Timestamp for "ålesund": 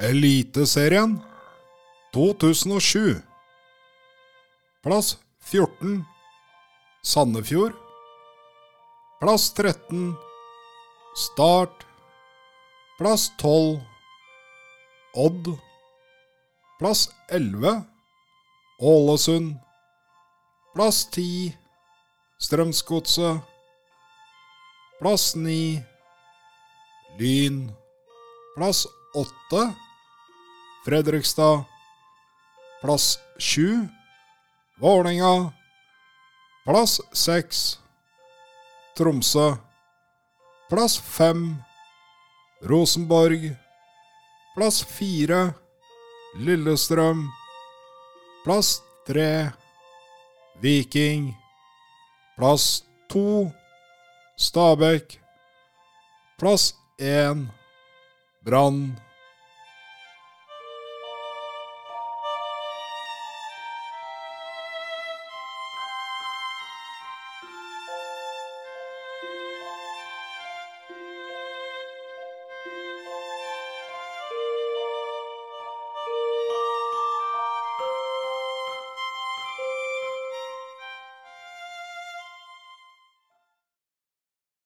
18.80-19.56